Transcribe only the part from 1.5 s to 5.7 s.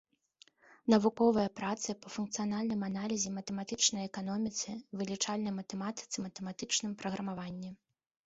працы па функцыянальным аналізе, матэматычнай эканоміцы, вылічальнай